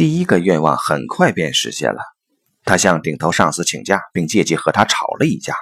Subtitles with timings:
[0.00, 2.00] 第一个愿望很快便实现了，
[2.64, 5.54] 他向顶头上司请假，并借机和他吵了一架。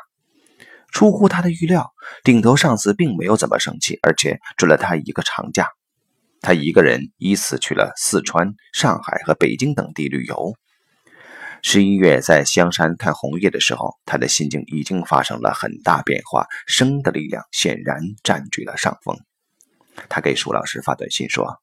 [0.93, 1.91] 出乎他的预料，
[2.23, 5.69] 顶头上司并没有怎么生气，而且准了他一个长假。
[6.41, 10.55] 他一个人依次去了四川、上海和北京等地旅游。
[11.61, 19.19] 十一月在香山看红叶的时候，他的心境已经发生了很大变化，生的力量显然占据了上风。
[20.09, 21.61] 他给舒老师发短信说：“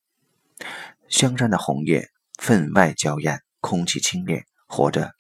[1.07, 5.11] 香山的红叶分外娇艳，空气清冽，活着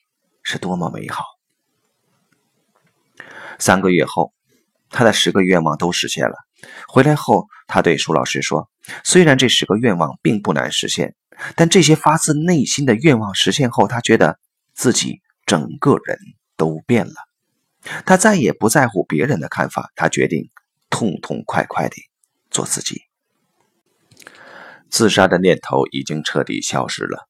[0.43, 1.25] 是多么美好。”
[3.57, 4.33] 三个月后，
[4.89, 6.35] 他的十个愿望都实现了。
[6.87, 8.69] 回来后，他对舒老师说
[9.03, 11.15] ：“虽然这十个愿望并不难实现，
[11.55, 14.37] 但这些发自内心的愿望实现后，他觉得
[14.73, 16.19] 自己整个人
[16.57, 17.13] 都变了。
[18.05, 20.49] 他再也不在乎别人的看法，他决定
[20.89, 21.95] 痛痛快快地
[22.49, 23.04] 做自己。
[24.89, 27.27] 自杀的念头已经彻底消失了，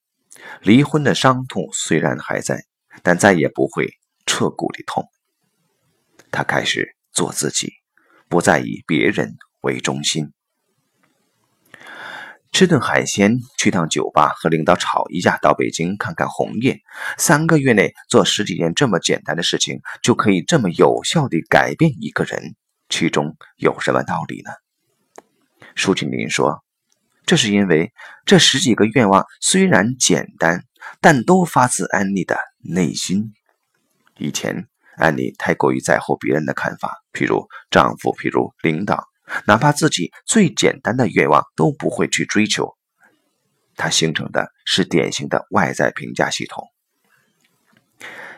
[0.61, 2.63] 离婚的伤痛虽然还在，
[3.03, 3.89] 但再也不会
[4.25, 5.07] 彻骨的痛。
[6.31, 7.73] 他开始做自己。”
[8.27, 10.33] 不再以别人为中心，
[12.51, 16.79] 吃顿海鲜，去趟酒吧，和领导吵一架，到北京看看红叶。
[17.19, 22.55] 三个月内做十几件这么简单的事情，就可以这么有效地改变一个人，
[22.89, 24.49] 其中有什么道理呢？
[25.75, 26.64] 舒庆林说
[27.25, 27.91] ：“这是因为
[28.25, 30.63] 这十几个愿望虽然简单，
[31.01, 33.33] 但都发自安妮的内心。
[34.17, 39.03] 以前。”安妮太过于在乎别人的看法，譬如丈夫，譬如领导，
[39.45, 42.73] 哪怕自己最简单的愿望都不会去追求。
[43.75, 46.63] 她形成的是典型的外在评价系统。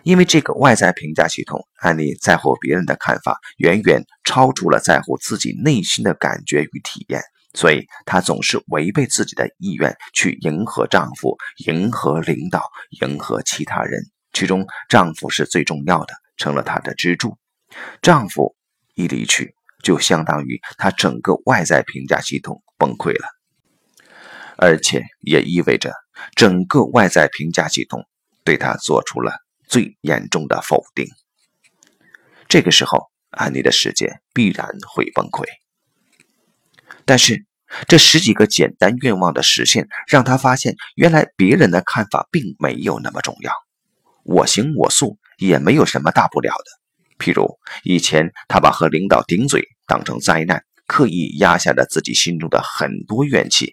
[0.01, 7.21] 因为这个外在评价系统，安妮在乎别人的看法远远超出了在乎自己内心的感觉与体验，
[7.53, 12.63] 所以她总是违背自己的意愿去迎合丈夫、迎合领导、
[13.01, 14.01] 迎合其他人，
[14.33, 16.13] 其中丈夫是最重要的。
[16.37, 17.35] 成了她的支柱，
[17.99, 18.55] 丈夫
[18.93, 23.27] 一离去，就相当于她整个外在评价系统崩溃了，
[24.55, 25.91] 而且也意味着
[26.35, 28.05] 整个外在评价系统
[28.43, 29.33] 对她做出了
[29.67, 31.07] 最严重的否定。
[32.47, 35.43] 这个时候，安妮的世界必然会崩溃。
[37.07, 37.47] 但是，
[37.87, 43.51] 这十几个简单愿望的实现，让他发现，原来别人的看法并没有那么重要，
[44.23, 45.17] 我行我素。
[45.37, 47.23] 也没有什么大不了的。
[47.23, 53.71] 譬如以前，他把和领导顶嘴当成灾难，刻意压下了自己心中的很多怨气。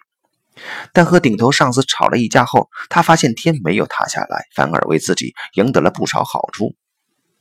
[0.93, 6.75] 但和顶头上司吵了一架后，他发现天没有塌下来，反而为自己赢得了不少好处。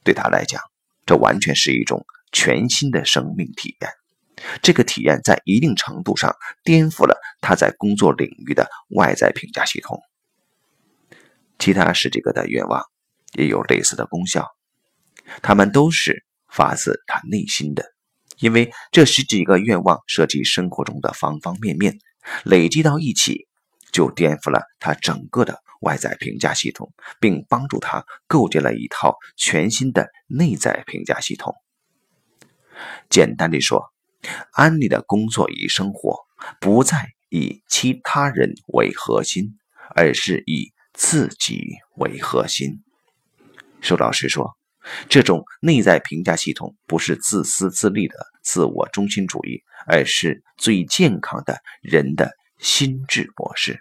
[0.02, 0.62] 对他来讲，
[1.04, 3.90] 这完全是一种全新的生命体验。
[4.62, 10.00] 这个体验在一定程度上颠覆了他在工作领域的外在评价系统。
[11.58, 12.82] 其他十几个的愿望。
[13.36, 14.46] 也有类似的功效，
[15.42, 17.84] 他们都是发自他内心的，
[18.38, 21.98] 因为这十几个愿望涉及生活中的方方面面，
[22.44, 23.48] 累积到一起，
[23.90, 31.56] 就颠覆了他整个的外在评价系统，并帮助他构建了一套全新的内在评价系统。
[33.10, 33.92] 简单的说，
[34.52, 36.18] 安妮的工作与生活
[36.60, 39.56] 不再以其他人为核心，
[39.94, 42.82] 而是以自己为核心。
[43.80, 44.56] 舒老师说
[45.08, 53.80] ：“这种内在评价系统不是自私自利的自我中心主义，而是最健康的人的心智模式。”